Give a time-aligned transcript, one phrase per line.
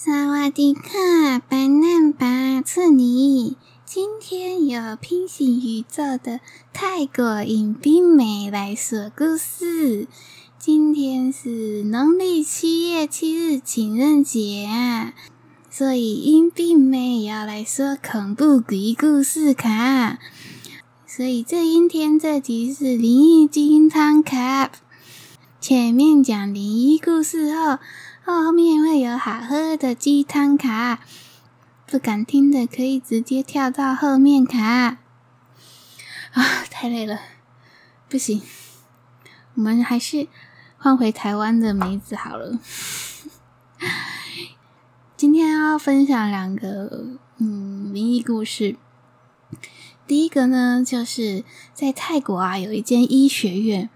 [0.00, 3.56] 萨瓦迪卡，班纳巴次尼。
[3.84, 6.38] 今天有平行宇宙的
[6.72, 10.06] 泰国迎宾美来说故事。
[10.56, 15.14] 今天是农历七月七日情人节啊，
[15.68, 20.20] 所以迎宾美要来说恐怖鬼故事卡。
[21.08, 24.70] 所以这一天这集是灵异鸡汤卡。
[25.60, 27.78] 前面讲灵异故事后。
[28.30, 31.00] 后面会有好喝的鸡汤卡，
[31.86, 34.98] 不敢听的可以直接跳到后面卡。
[36.32, 37.18] 啊，太累了，
[38.06, 38.42] 不行，
[39.54, 40.28] 我们还是
[40.76, 42.58] 换回台湾的梅子好了。
[45.16, 48.76] 今天要分享两个嗯灵异故事。
[50.06, 53.88] 第一个呢，就是在泰国啊，有一间医学院。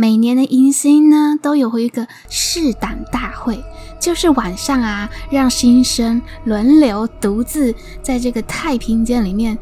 [0.00, 3.60] 每年的迎新呢，都有一个试胆大会，
[3.98, 9.58] 就是晚上啊，让新生轮流独自在这个太平间里面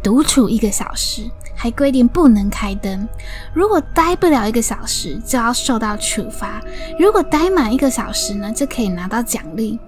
[0.00, 3.08] 独处一个小时，还规定不能开灯。
[3.52, 6.60] 如果待不了一个小时，就要受到处罚；
[6.96, 9.80] 如果待满一个小时呢，就可以拿到奖励。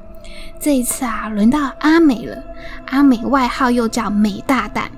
[0.59, 2.43] 这一次啊，轮到阿美了。
[2.87, 4.91] 阿美外号又叫美大胆。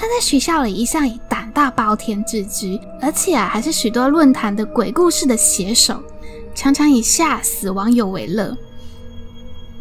[0.00, 6.02] 他在学校里一向以胆大包天自居，而且啊，还是许多论坛的鬼故事的写手，
[6.54, 8.56] 常常以吓死网友为乐。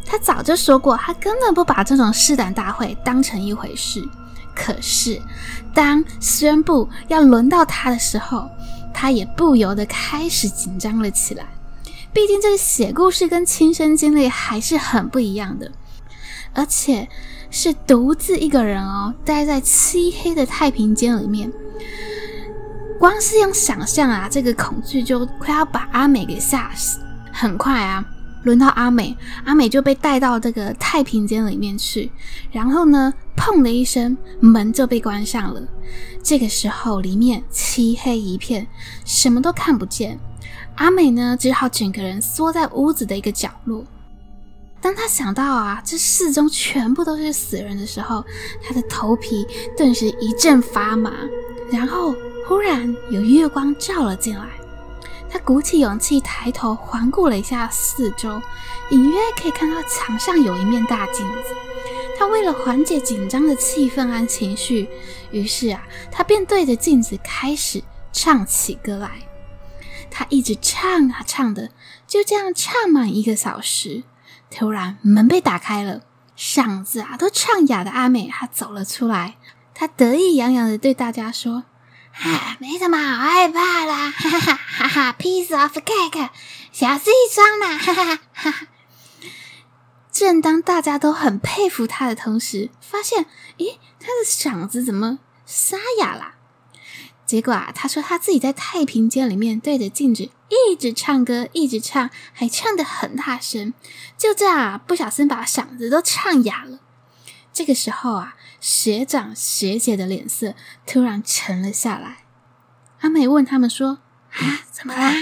[0.06, 4.04] 他早就说过，他根本不把这种试胆大会当成一回事。
[4.54, 5.22] 可是，
[5.74, 8.50] 当宣布要轮到他的时候，
[8.94, 11.46] 他也不由得开始紧张了起来。
[12.12, 15.72] 毕竟，这个写故事跟亲身经历还是很不一样的，
[16.54, 17.08] 而且。
[17.50, 21.52] 是独自一个人哦，待在漆黑的太平间里面。
[23.00, 27.00] 光是用想象啊，这个恐惧就快要把阿美给吓死。
[27.32, 28.04] 很快啊，
[28.44, 32.12] 轮到阿美，阿美就被带到这个太平间里面去。
[32.52, 35.62] 然后呢，砰的一声，门就被关上了。
[36.22, 38.68] 这个时候，里面漆黑一片，
[39.06, 40.20] 什么都看不见。
[40.76, 43.86] 阿美呢，只好整个人缩在屋子的一个角落。
[44.82, 48.24] 当他想到啊，这四周全部都是死人的时候，
[48.64, 49.46] 他的头皮
[49.76, 51.14] 顿时一阵发麻。
[51.72, 52.16] 然后
[52.48, 54.46] 忽然有月光照了进来，
[55.30, 58.42] 他鼓起勇气抬头环顾了一下四周，
[58.90, 61.56] 隐约可以看到墙上有一面大镜子。
[62.18, 64.90] 他为了缓解紧张的气氛和情绪，
[65.32, 69.28] 于是啊，他便对着镜子开始唱起歌来。
[70.10, 71.70] 他一直唱啊唱的，
[72.08, 74.04] 就这样唱满一个小时。
[74.52, 76.02] 突然，门被打开了，
[76.38, 79.36] 嗓子啊都唱哑的阿美，她走了出来。
[79.74, 81.64] 她得意洋洋的对大家说
[82.22, 86.30] ：“啊，没什么好害怕啦，哈哈哈哈，piece of cake，
[86.72, 88.68] 小事一桩啦，哈哈哈哈。”
[90.12, 93.26] 正当大家都很佩服她的同时，发现，
[93.58, 96.34] 咦，她的嗓子怎么沙哑了？
[97.30, 103.72] 结果啊，他说他自己在太平间里面对着镜子一直唱歌，一直唱，还唱得很大声，
[104.18, 106.80] 就这样啊，不小心把嗓子都唱哑了。
[107.54, 110.56] 这个时候啊，学长学姐的脸色
[110.88, 112.24] 突然沉了下来。
[113.02, 114.00] 阿美问他们说
[114.34, 115.14] ：“啊，怎么啦？”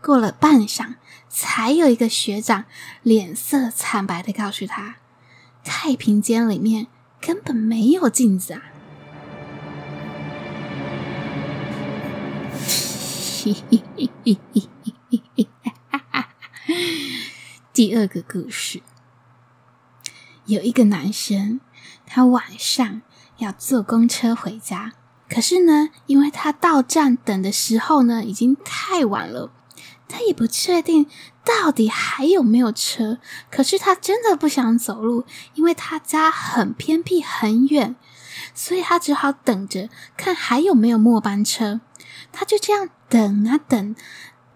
[0.00, 0.94] 过了半晌，
[1.28, 2.64] 才有一个学长
[3.02, 4.96] 脸色惨白的告诉他
[5.62, 6.86] ：“太平间里面
[7.20, 8.62] 根本没有镜子啊。”
[17.72, 18.82] 第二个故事，
[20.46, 21.60] 有一个男生，
[22.06, 23.02] 他晚上
[23.38, 24.92] 要坐公车回家，
[25.28, 29.52] 可是呢，因为他到站等的时候呢，已经太晚了，
[30.08, 31.06] 他也不确定
[31.44, 33.18] 到底还有没有车，
[33.50, 35.24] 可是他真的不想走路，
[35.54, 37.94] 因为他家很偏僻很远，
[38.54, 41.80] 所以他只好等着看还有没有末班车。
[42.32, 43.96] 他就这样等啊等，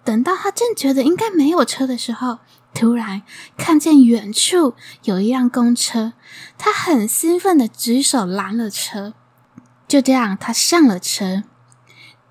[0.04, 2.38] 等到他正觉得应该没有车的时候，
[2.74, 3.22] 突然
[3.56, 4.74] 看见远处
[5.04, 6.12] 有一辆公车，
[6.56, 9.14] 他很兴奋的举手拦了车。
[9.88, 11.42] 就这样，他上了车，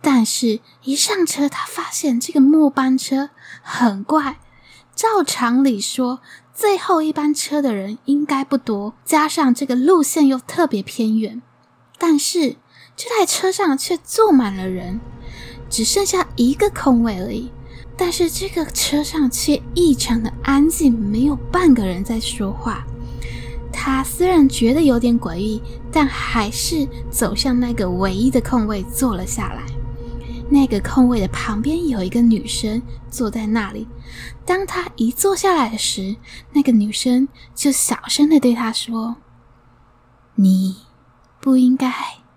[0.01, 3.29] 但是一上车，他发现这个末班车
[3.61, 4.39] 很怪。
[4.95, 6.21] 照常理说，
[6.53, 11.41] 最后一班车的人应该不多，加上这个路线又特别偏远，
[11.97, 12.57] 但是
[12.95, 14.99] 这台车上却坐满了人。
[15.71, 17.49] 只剩下一个空位而已，
[17.97, 22.85] 但是这个车上却异常的安静，没有半个人在说话。
[23.71, 29.63] 他虽然觉得有点诡异，但还是走向那个唯一的空位坐了下来。
[30.49, 33.87] 那个空位的旁边有一个女生坐在那里。
[34.45, 36.17] 当他一坐下来时，
[36.51, 39.15] 那个女生就小声的对他说
[40.35, 40.81] ：“你
[41.39, 41.89] 不应该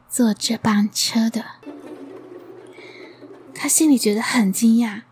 [0.08, 1.44] 坐这班车的。”
[3.54, 5.02] 他心里觉得很惊讶。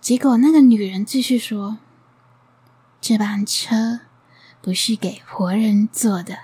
[0.00, 1.78] 结果那个女人继续说
[3.00, 4.00] ：“这班车
[4.60, 6.38] 不是给活人坐的，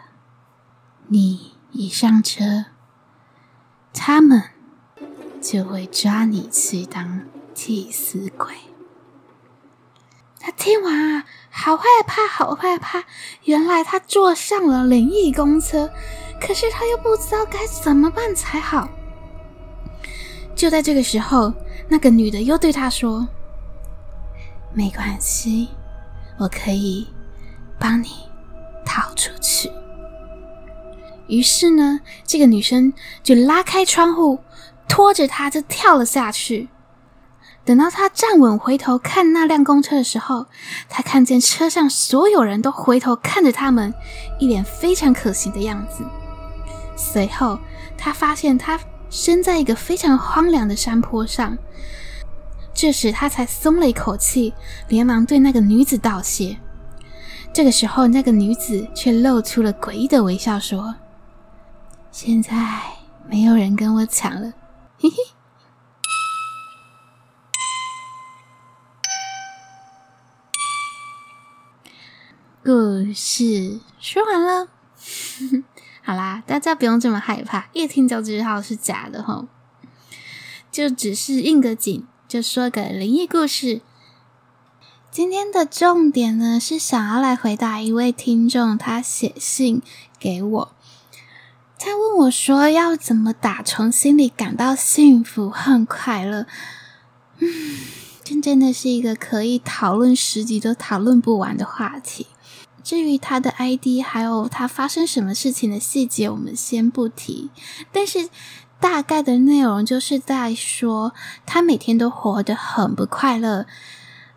[1.09, 2.67] 你一上车，
[3.93, 4.45] 他们
[5.43, 7.23] 就会抓你去当
[7.55, 8.55] 替死鬼。”
[10.43, 13.05] 他听完啊，好害怕，好害怕！
[13.45, 15.93] 原来他坐上了灵异公车，
[16.41, 18.89] 可是他又不知道该怎么办才好。
[20.55, 21.53] 就在这个时候，
[21.89, 23.27] 那个女的又对他说
[24.75, 25.69] ：“没关系，
[26.39, 27.09] 我可以
[27.79, 28.09] 帮你
[28.85, 29.71] 逃出去。”
[31.29, 32.93] 于是呢，这个女生
[33.23, 34.41] 就拉开窗户，
[34.89, 36.69] 拖着他就跳了下去。
[37.65, 40.47] 等到他站稳，回头看那辆公车的时候，
[40.89, 43.95] 他看见车上所有人都回头看着他们，
[44.41, 46.05] 一脸非常可惜的样子。
[46.97, 47.59] 随后，
[47.97, 51.59] 他发现他身在一个非常荒凉的山坡上。
[52.73, 54.55] 这时，他才松了一口气，
[54.89, 56.57] 连忙对那个女子道谢。
[57.53, 60.95] 这个时候，那个女子却露出了诡异的微笑，说
[62.13, 62.81] ：“现在
[63.29, 64.55] 没有人跟我抢了，
[64.99, 65.17] 嘿嘿。”
[72.63, 74.69] 故事说完了，
[76.11, 79.47] 好啦，大家不用这么害怕，一听就知道是假的齁，
[80.73, 83.81] 就只是应个景，就说个灵异故事。
[85.13, 89.83] 今天的重点呢，是想要来回答一位听众，他写信
[90.19, 90.73] 给我，
[91.79, 96.49] 他问我说要怎么打从心里感到幸福和快乐。
[97.39, 97.49] 嗯，
[98.25, 102.27] 这真的是一个可以讨论十集都讨论不完的话题。
[102.83, 107.51] 至于他的 ID，还有他发生什么事情的细节，我们先不提。
[107.93, 108.29] 但是
[108.81, 111.13] 大概的内容就是在说，
[111.45, 113.67] 他每天都活得很不快乐，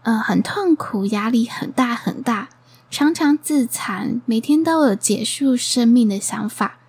[0.03, 2.49] 呃，很痛苦，压力很大很大，
[2.91, 6.79] 常常自残，每天都有结束生命的想法。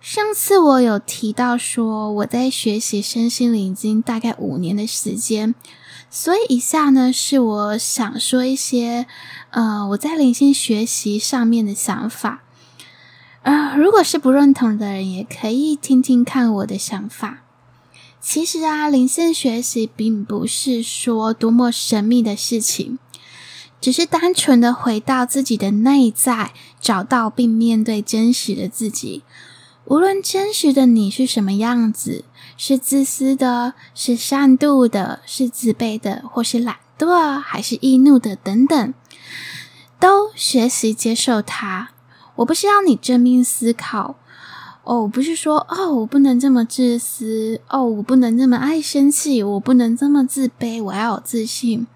[0.00, 5.54] 上次我有提到说，我在学习身心灵已经大概五年的时间。
[6.16, 9.08] 所以以下呢，是我想说一些，
[9.50, 12.44] 呃，我在灵性学习上面的想法。
[13.42, 17.42] 呃，如果是不认同的人，也可以听听看我的想法。
[18.20, 23.00] 其实啊，灵性学习并不是说多么神秘的事情，
[23.80, 29.24] 只是单纯的回到自己的内在，找到并面对真实的自己。
[29.86, 32.22] 无论真实的你是什么样子。
[32.56, 38.94] 是自私的，是善妒的，是自卑的，或是懒惰，还是易怒的，等等，
[39.98, 41.90] 都学习接受它。
[42.36, 44.16] 我不是要你正面思考，
[44.84, 51.86] 哦，不是说哦，我不能这么自私，哦，我不能这么爱生气，我不能这么自卑，我要有自信，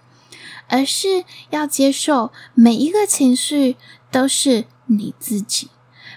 [0.69, 3.77] 而是要接受每一个情绪
[4.11, 5.69] 都是你自己。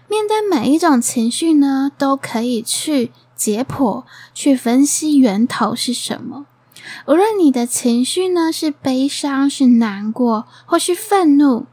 [0.07, 3.11] 面对每一种情绪呢，都可以去。
[3.41, 4.03] 解剖，
[4.35, 6.45] 去分析源头是什么。
[7.07, 11.65] 无论你的情绪呢，是悲伤、是难过，或是愤怒，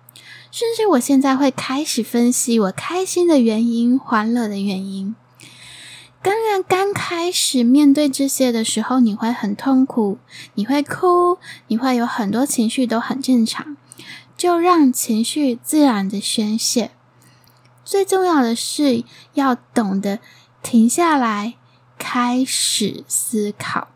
[0.50, 5.14] 甚至我现在会开始分析我开心的原因、欢乐的原因。
[6.22, 10.18] 当然，刚开始面对这些的时候，你会很痛苦，
[10.54, 13.76] 你会哭，你会有很多情绪，都很正常。
[14.36, 16.92] 就让情绪自然的宣泄。
[17.84, 19.02] 最重要的是
[19.34, 20.20] 要懂得
[20.62, 21.54] 停下来。
[21.98, 23.88] 开始思考，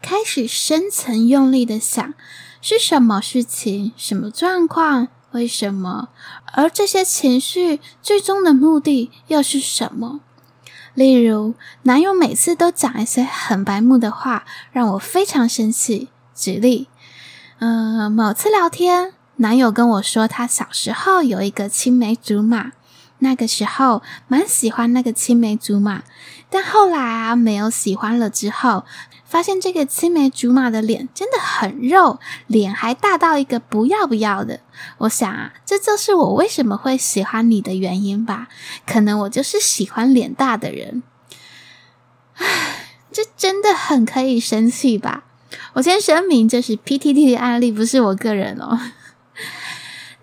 [0.00, 2.14] 开始深层用力的想，
[2.62, 6.08] 是什么事情、什么状况、为什么？
[6.52, 10.20] 而这些情绪最终的目的又是什么？
[10.94, 16.08] 例如，男友每次都讲一些很白目的话，让我非常生气。
[16.34, 16.88] 举例，
[17.58, 22.72] 嗯、某次聊天，男友跟我说，他小时候有一个青梅竹马。
[23.20, 26.02] 那个时候蛮喜欢那个青梅竹马，
[26.50, 28.84] 但后来啊没有喜欢了之后，
[29.24, 34.60] 发现这个青梅竹马的脸真的很肉，脸还大到一个不要不要的。
[34.98, 38.48] 我想啊，这就是我为什么会喜欢你的原因吧？
[38.86, 41.02] 可能我就是喜欢脸大的人。
[42.36, 45.24] 唉，这真的很可以生气吧？
[45.74, 48.80] 我先声明，这是 PTT 的案例，不是我个人哦。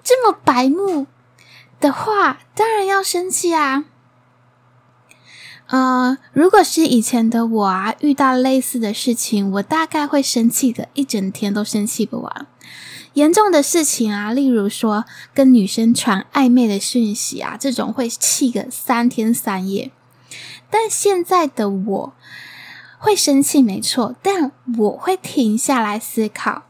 [0.04, 1.06] 这么白目。
[1.80, 3.86] 的话，当然要生气啊！
[5.68, 12.48] 呃，如果是以前的我啊，遇到类似的事情，我大概会生气的一整天都生气不完。
[13.14, 19.92] 严重的事情啊，例如说跟女生传暧昧的讯息啊，这种会气个三天三夜。
[20.70, 22.14] 但现在的我
[22.98, 26.64] 会生气没错，但我会停下来思考。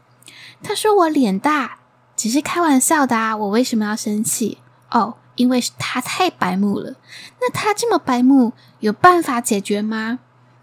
[0.62, 1.78] 他说我脸大，
[2.16, 4.58] 只是开玩笑的啊，我为什么要生气？
[4.90, 6.94] 哦，因为他太白目了。
[7.40, 10.18] 那他这么白目，有办法解决吗？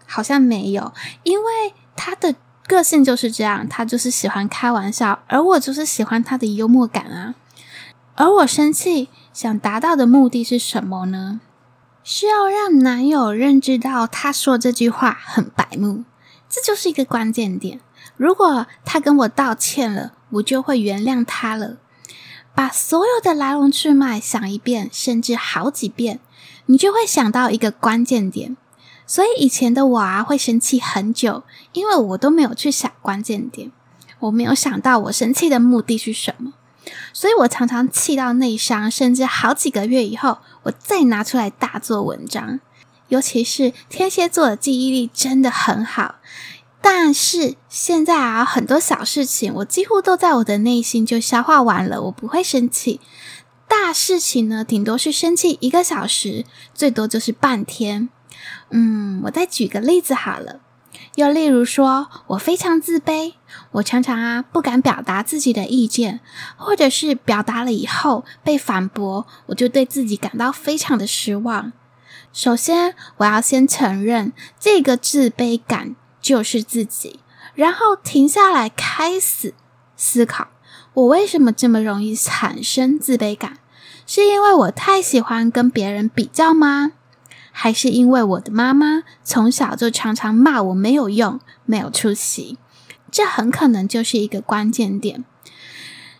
[0.06, 0.92] 好像没有，
[1.24, 2.34] 因为他的
[2.66, 7.34] 个性就是这样，他就是喜欢开玩笑，而我就是喜欢他的幽默感啊。
[8.14, 11.40] 而我生气想达到的目的是什么呢？
[12.02, 16.04] 是要让男友认知到他说这句话很白目，
[16.48, 17.80] 这就是一个关键点。
[18.16, 21.78] 如果他跟我道歉了，我就会原谅他了。
[22.56, 26.18] 把所有的来龙去脉想一遍，甚至好几遍，
[26.64, 28.56] 你就会想到一个关键点。
[29.06, 33.70] 所以以前的我啊，会生气很久，因为我都没有去想关键点，
[34.20, 36.54] 我没有想到我生气的目的是什么。
[37.12, 42.60] 所以我常常气到内伤，甚至好几个月以后，我再拿出来大做文章。
[43.08, 46.16] 尤其是天蝎座的记忆力真的很好，
[46.88, 53.00] 但是现在啊，很多小事情我几乎都在我的内心就消化完了，我不会生气。
[53.66, 58.08] 大事情呢，顶多是生气一个小时，最多就是半天。
[58.70, 60.60] 嗯，我再举个例子好了。
[61.16, 63.34] 又例如说，我非常自卑，
[63.72, 66.20] 我常常啊不敢表达自己的意见，
[66.56, 71.72] 或者是表达了以后被反驳，我就对自己感到非常的失望。
[72.32, 77.20] 首先，我要先承认这个自卑感就是自己，
[77.54, 79.54] 然后停下来开始
[79.96, 80.48] 思考，
[80.92, 83.58] 我为什么这么容易产生自卑感？
[84.08, 86.90] 是因为我太喜欢跟别人比较吗？
[87.52, 92.58] 还是因为我的妈妈从小就常常骂我没有用、没有出息，
[93.12, 95.24] 这很可能就是一个关键点。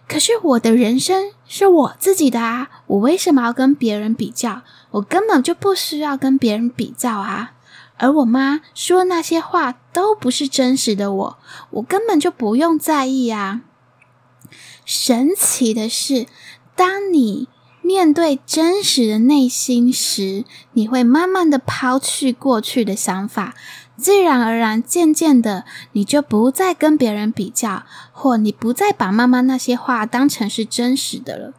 [0.07, 4.63] 可是我的人生是我自己的啊，我为什么要跟别人比较？
[4.93, 7.55] 我根本就不需要跟别人比较啊。
[7.99, 11.39] 而我妈说那些话都不是真实的我，
[11.71, 13.63] 我根本就不用在意啊。
[14.85, 16.27] 神奇的是，
[16.75, 17.49] 当你
[17.81, 23.55] 面对真实的内心时，你会慢慢的抛去过去的想法，
[23.97, 31.55] 自然而然，渐渐的，你就不再跟别人比较，或你不再把妈妈那些话当成是真实的了，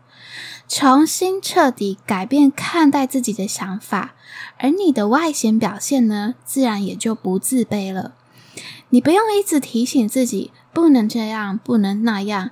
[0.67, 4.13] 重新彻底改变看待自己的想法，
[4.59, 8.13] 而你的外显表现呢，自然也就不自卑了。
[8.89, 12.51] 你不用一直提醒自己不能这样，不能那样，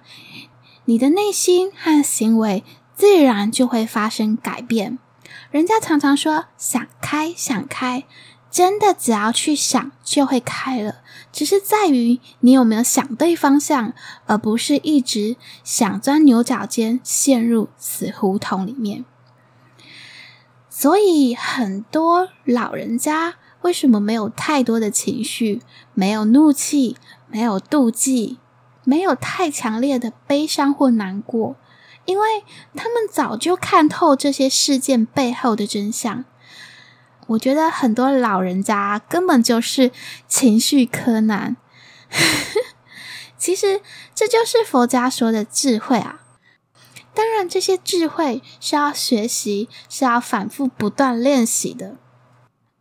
[0.86, 2.64] 你的内心和行为。
[2.98, 4.98] 自然就会发生改变。
[5.52, 8.06] 人家常常说想开想开，
[8.50, 13.94] 真的只要去想就会开了，只是在于你有没有想对方向，
[14.28, 19.04] 而不是一直想钻牛角尖，陷入死胡同里面。
[20.77, 25.62] 所以很多老人家为什么没有太多的情绪，
[25.94, 26.98] 没有怒气，
[27.29, 28.39] 没有妒忌，
[28.84, 31.55] 没有太强烈的悲伤或难过？
[32.03, 32.44] 因为
[32.75, 36.25] 他们早就看透这些事件背后的真相，
[37.27, 39.94] 我觉得很多老人家根本就是
[40.27, 41.55] 情绪柯南。
[43.39, 43.79] 其实
[44.13, 46.25] 这就是佛家说的智慧啊！
[47.15, 51.95] 当然，这些智慧是要学习，是要反复不断练习的。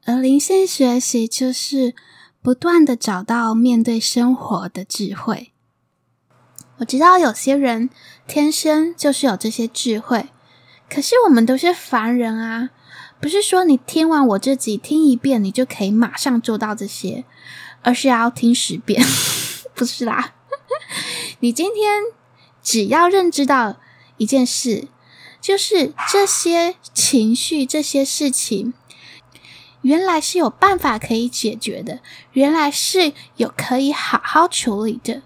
[0.04, 1.94] 而灵性学习就是
[2.42, 5.52] 不断的找到面对生活的智慧。
[6.78, 7.88] 我知道有些人
[8.26, 10.26] 天生就是有这些智慧，
[10.90, 12.70] 可是我们都是凡人啊，
[13.20, 17.24] 不是说你听完我这集听一遍，你就可以马上做到这些，
[17.82, 19.00] 而是要听十遍，
[19.74, 20.34] 不是啦。
[21.38, 22.02] 你今天
[22.60, 23.76] 只要认知到
[24.16, 24.88] 一件事，
[25.40, 28.73] 就是这些情绪、这些事情，
[29.83, 32.00] 原来是有办法可以解决的，
[32.33, 35.23] 原来是有可以好好处理的。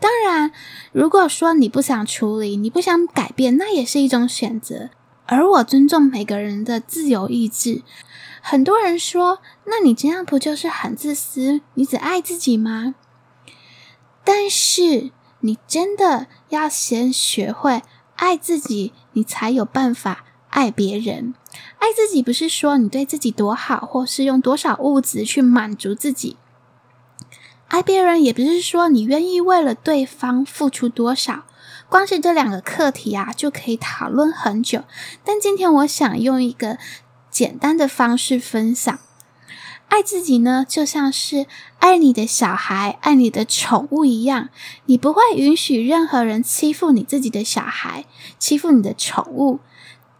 [0.00, 0.52] 当然，
[0.92, 4.90] 如果说你不想处理，你不想改变，那也是一种选择。
[5.26, 7.82] 而我尊重每个人的自由意志。
[8.40, 11.60] 很多人说，那你这样不就是很自私？
[11.74, 12.94] 你只爱自己吗？
[14.24, 17.82] 但是，你真的要先学会
[18.20, 21.34] 爱自己，你才有办法爱别人。
[21.78, 26.36] 爱自己不是说你对自己多好，或是用多少物质去满足自己。
[27.68, 31.44] 爱别人也不是说你愿意为了对方付出多少，
[31.88, 34.84] 光是这两个课题啊，就可以讨论很久。
[35.24, 36.76] 但今天我想用一个
[37.30, 38.98] 简单的方式分享，
[39.90, 41.46] 爱自己呢，就像是
[41.80, 44.48] 爱你的小孩、爱你的宠物一样，
[44.86, 48.06] 你不会允许任何人欺负你自己的小孩、
[48.38, 49.58] 欺负你的宠物，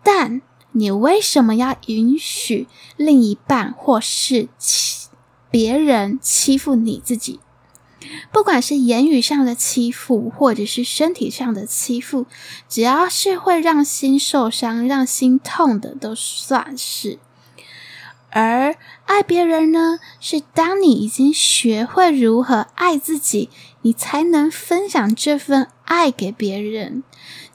[0.02, 5.08] 但你为什么要允许另一半或是欺
[5.52, 7.38] 别人欺负你自己？
[8.32, 12.26] 不管是言语上的欺负，或者是身体上的欺负，
[12.68, 17.20] 只要是会让心受伤、让心痛的，都算是。
[18.32, 23.50] 而爱别人呢，是当你已经学会如何爱自己，
[23.82, 27.02] 你才能分享这份爱给别人。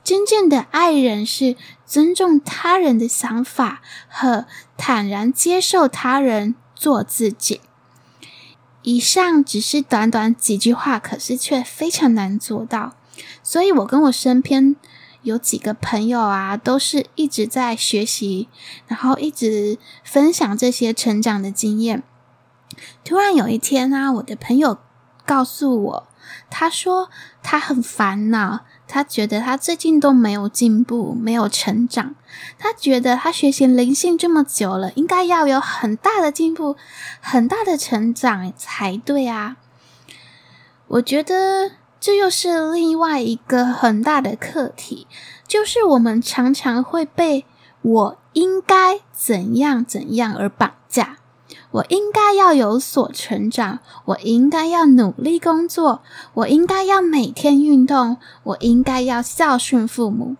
[0.03, 1.55] 真正的爱人是
[1.85, 4.45] 尊重他人的想法和
[4.77, 7.61] 坦然接受他人做自己。
[8.83, 12.95] 以上只是短短几句话，可是却非常难做到。
[13.41, 14.75] 所以我跟我身边。
[15.25, 18.47] 有几个朋友啊，都是一直在学习，
[18.85, 22.03] 然后一直分享这些成长的经验。
[23.03, 24.77] 突然有一天啊，我的朋友
[25.25, 26.07] 告诉我，
[26.51, 27.09] 他说
[27.41, 32.13] 他很烦恼，他觉得他最近都没有进步，没有成长。
[32.59, 36.75] 他觉得他学习灵性这么久了，应该要有很大的进步，
[37.19, 39.57] 很大的成长才对啊。
[40.87, 41.71] 我觉得。
[42.05, 45.07] 这又是另外一个很大的课题，
[45.47, 47.47] 就是我们常常会被
[47.81, 51.17] “我应该怎样怎样”而绑架。
[51.71, 56.03] 我应该要有所成长，我应该要努力工作，
[56.35, 60.35] 我应该要每天运动，我应该要孝顺父母。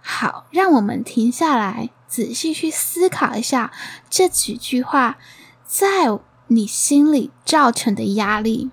[0.00, 3.70] 好，让我们停下来，仔细去思考一下
[4.08, 5.18] 这几句话
[5.66, 8.70] 在你心里造成的压力。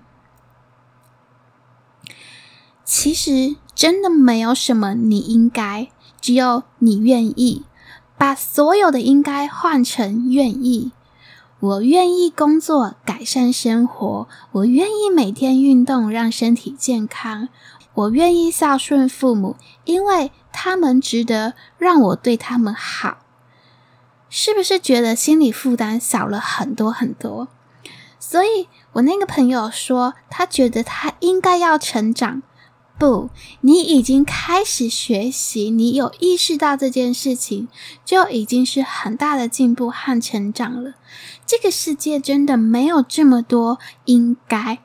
[2.84, 5.88] 其实真的没有什么你应该，
[6.20, 7.64] 只有你愿意。
[8.18, 10.92] 把所有的应该换成愿意。
[11.58, 17.48] 我愿意工作，改善生活；我愿意每天运动，让身体健康；
[17.94, 23.18] 我愿意孝顺父母，因为他们值得让我对他们好。
[24.28, 27.48] 是不是觉得心理负担小了很多很多？
[28.20, 32.42] 所以我那个朋友说，他觉得他应该要成长。
[32.98, 33.30] 不，
[33.62, 37.66] 你已经开始学习，你有意识到这件事情，
[38.04, 40.94] 就已经是很大的进步和成长了。
[41.44, 44.78] 这个世界真的没有这么多应该，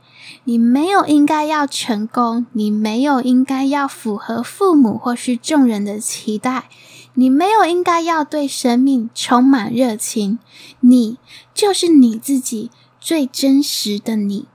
[0.45, 6.69] 你没有应该要成功，你没有应该要符合父母或是众人的期待，
[7.13, 10.39] 你没有应该要对生命充满热情，
[10.79, 11.17] 你
[11.53, 14.47] 就是你自己最真实的你。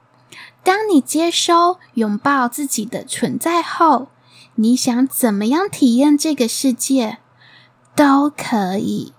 [0.65, 4.09] 当你接收、拥抱自己的存在后，
[4.55, 7.19] 你想怎么样体验这个世界
[7.97, 9.13] 都可以，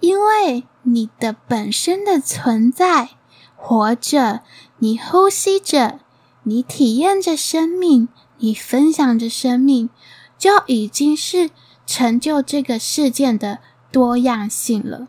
[0.00, 3.10] 因为你的本身的存在，
[3.56, 4.42] 活着，
[4.78, 6.00] 你呼吸着，
[6.42, 9.88] 你体验着生命，你分享着生命，
[10.36, 11.50] 就已经是
[11.86, 15.08] 成就这个事件的多样性了。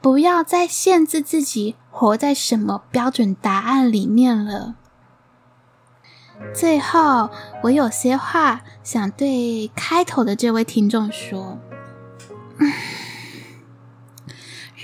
[0.00, 4.74] 不要再限制自己活在什么标准答案里面了。
[6.52, 7.30] 最后，
[7.62, 11.58] 我有些话想对开头的这位听众说：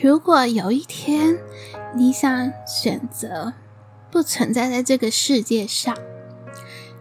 [0.01, 1.38] 如果有一天
[1.94, 3.53] 你想选择
[4.11, 5.94] 不存在在这个世界上，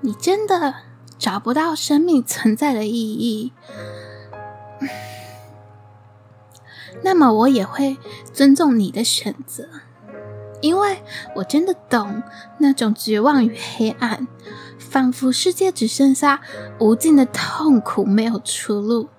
[0.02, 0.76] 你真的
[1.18, 3.54] 找不到生命存在的意义。
[7.02, 7.98] 那么我也会
[8.34, 9.70] 尊重你的选择，
[10.62, 11.02] 因为
[11.36, 12.24] 我真的懂
[12.60, 14.28] 那种绝望与黑暗，
[14.78, 16.42] 仿佛世界只剩下
[16.80, 19.10] 无尽的痛苦，没有出路。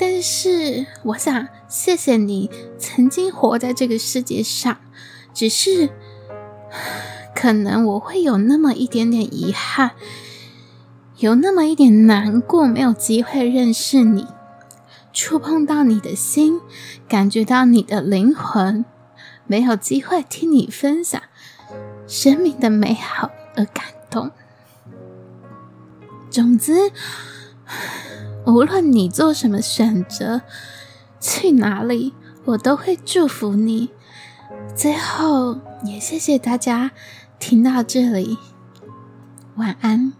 [0.00, 4.78] 但是，我想谢谢你曾经活在这个世界上，
[5.34, 5.90] 只是
[7.34, 9.92] 可能我会有那么一点点遗憾。
[11.18, 14.24] 有那么一点难过，没有机会认识你，
[15.18, 16.60] 触碰到你的心，
[17.08, 18.84] 感觉到你的灵魂，
[19.48, 21.20] 没有机会听你分享
[22.06, 24.30] 生命的美好而感动。
[26.30, 26.92] 总之，
[28.46, 30.42] 无论你做什么选择，
[31.18, 33.90] 去哪里，我都会祝福你。
[34.76, 36.92] 最后，也谢谢大家
[37.40, 38.38] 听到这里，
[39.56, 40.12] 晚安。